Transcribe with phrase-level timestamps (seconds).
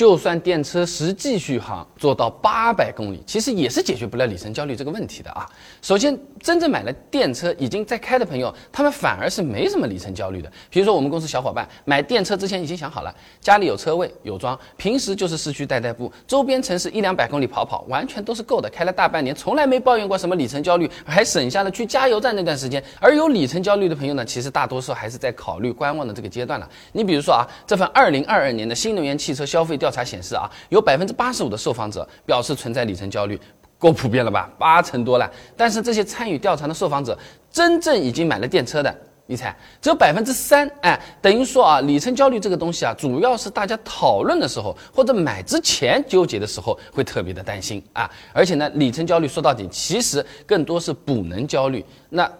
[0.00, 5.46] 就算电车实际续航做到八百公里，其实也是解决不了里程焦虑这个问题的啊。
[5.82, 10.50] 首先，真正买了电车已经在开的朋友，他们反而是没什么里程焦虑的。
[10.70, 18.70] 比如说我们公司小伙伴买电车之前已经想好了，家里有车位有装，平时就是市区代代步，周边城市一两百公里跑跑，完全都是够的。
[18.70, 22.82] 开了大半年，从来没抱怨过什么里程焦虑，还省下了去加油站那段时间。
[23.00, 26.66] 而有里程焦虑的朋友呢，其实大多数还是在考虑观望的这个阶段了。
[26.92, 29.89] 你比如说啊，这份二零二二年的新能源汽车消费调。
[29.90, 33.38] 调查显示啊，有百分之八十五的受访者表示存在里程焦虑，
[33.76, 34.48] 够普遍了吧？
[34.56, 35.28] 八成多了。
[35.56, 37.18] 但是这些参与调查的受访者，
[37.50, 40.70] 真正已经买了电车的，你猜，只有百分之三。
[40.82, 48.08] 哎，等于说啊，里程焦虑这个东西啊，主要是大家讨论的时候或者买之前纠结的时候会特别的担心啊。
[48.32, 51.84] 而且呢，里程焦虑说到底其实更多是补能焦虑。
[52.10, 52.30] 那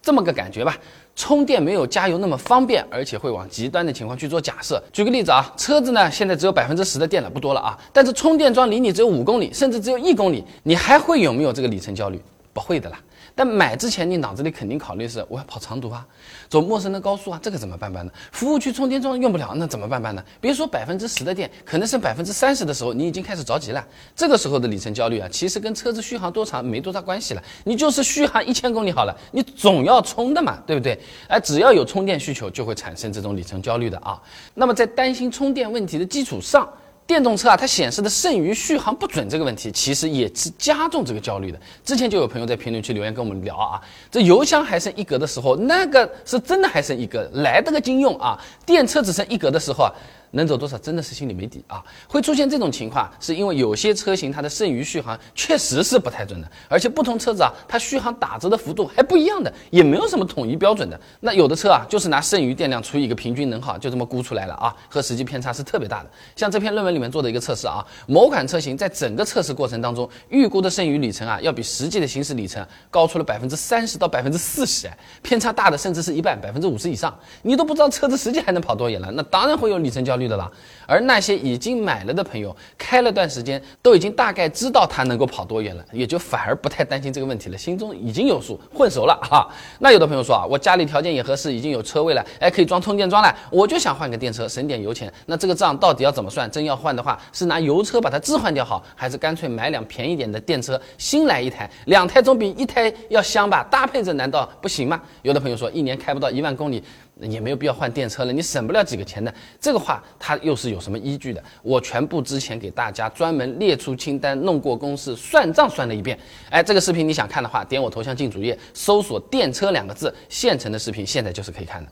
[0.00, 0.76] 这么个感觉吧。
[1.20, 4.82] 充电没有加油那么方便，而且会往极端的情况去做假设。
[4.90, 12.18] 举个例子啊，车子呢现在只有百分之十的电了，不多了啊，但是充电桩离你只有五公里，甚至只有一公里，你还会有没有这个里程焦虑？
[12.52, 12.98] 不会的啦。
[13.34, 16.04] 但买之前，你脑子里肯定考虑是我要跑长途啊，
[16.48, 18.12] 走陌生的高速啊，这个怎么办办呢？
[18.32, 20.22] 服务区充电桩用不了，那怎么办办呢？
[20.40, 23.86] 别说百分之十的电，可能剩百分之三十的时候，你已经开始着急了。
[24.16, 27.42] 这个时候的里程焦虑啊，其实跟车子续航多长没多大关系了。
[27.64, 30.98] 你就是续航一千公里好了，你总要充的嘛，对不对？
[31.28, 34.20] 哎，只要有充电需求，就会产生这种里程焦虑的啊。
[34.54, 36.68] 那么在担心充电问题的基础上，
[37.10, 41.58] 电动车啊，它显示的剩余续航不准这个问题，其实也是加重这个焦虑的。
[41.84, 48.38] 之前就有朋友在评论区留言跟我们聊啊，这油箱还剩一格的时候，那个是真的还剩一格，来得个经用啊！
[48.64, 49.90] 电车只剩一格的时候啊。
[50.32, 51.82] 能走多少真的是心里没底啊！
[52.08, 61.00] 会出现这种情况，是因为有些车型它的剩余续航确实是不太准的，而且不同车子啊，它续航打折的幅度还不一样的，也没有什么统一标准的。
[61.18, 66.10] 那有的车啊，就是拿剩余电量除以一个平均能耗，就这么估出来了啊，和实际偏差是特别大的。
[66.36, 74.88] 像这篇论文里面做的一个测试啊，某款车型在整个测试过程当中，预估的剩余里程啊，要比实际的行驶里程高出了百分之三十到百分之四十，
[75.22, 77.12] 偏差大的甚至是一半，百分之五十以上。
[77.42, 80.19] 你都不知道车子实际还能跑多远了，那当然会有里程焦虑。
[80.20, 80.48] 虑的了，
[80.86, 89.50] 而那些已经买了的朋友，开了段时间，都已经大概知道它能够跑多远了，也就反而不太担心这个问题了，心中已经有数，混熟了哈。
[89.78, 95.12] 那有的朋友说啊，我家里条件也合适，已经有车位了，哎，可以装充电桩了，我就想换个电车，省点油钱。
[95.26, 96.48] 那这个账到底要怎么算？
[96.50, 101.70] 真要换的话，是拿油车把它置换掉好，还是干脆买辆便宜点的电车，新来一台？
[101.86, 103.64] 两台总比一台要香吧？
[103.70, 105.00] 搭配着难道不行吗？
[105.22, 106.82] 有的朋友说，一年开不到一万公里。
[107.24, 109.30] 也没有必要换电车了，你省不了几个钱的。
[109.60, 111.42] 这个话它又是有什么依据的？
[111.62, 116.18] 我全部之前给大家专门列出清单，弄过公式，算账算了一遍。
[116.50, 121.90] 哎，这个视频你想看的话，点我头像进主页，搜索“电车”两个字，现成的视频现在就是可以看的。